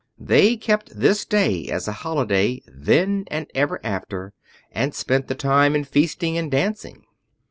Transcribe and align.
They 0.17 0.57
kept 0.57 0.99
this 0.99 1.25
day 1.25 1.69
as 1.69 1.87
a 1.87 1.91
holiday, 1.91 2.63
then 2.65 3.25
and 3.29 3.45
ever 3.53 3.79
after, 3.83 4.33
and 4.71 4.95
spent 4.95 5.27
the 5.27 5.35
time 5.35 5.75
in 5.75 5.83
feasting 5.83 6.39
and 6.39 6.49
dancing. 6.49 7.03